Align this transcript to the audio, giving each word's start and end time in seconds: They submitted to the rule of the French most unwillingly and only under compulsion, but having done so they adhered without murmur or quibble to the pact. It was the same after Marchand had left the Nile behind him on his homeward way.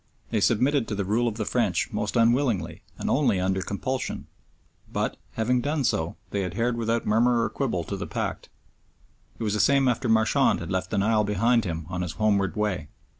They 0.31 0.39
submitted 0.39 0.87
to 0.87 0.95
the 0.95 1.05
rule 1.05 1.27
of 1.27 1.37
the 1.37 1.45
French 1.45 1.89
most 1.93 2.15
unwillingly 2.15 2.81
and 2.97 3.07
only 3.07 3.39
under 3.39 3.61
compulsion, 3.61 4.25
but 4.91 5.15
having 5.33 5.61
done 5.61 5.83
so 5.83 6.15
they 6.31 6.43
adhered 6.43 6.75
without 6.75 7.05
murmur 7.05 7.43
or 7.43 7.51
quibble 7.51 7.83
to 7.83 7.95
the 7.97 8.07
pact. 8.07 8.49
It 9.37 9.43
was 9.43 9.53
the 9.53 9.59
same 9.59 9.87
after 9.87 10.09
Marchand 10.09 10.59
had 10.59 10.71
left 10.71 10.89
the 10.89 10.97
Nile 10.97 11.23
behind 11.23 11.65
him 11.65 11.85
on 11.87 12.01
his 12.01 12.13
homeward 12.13 12.55
way. 12.55 12.87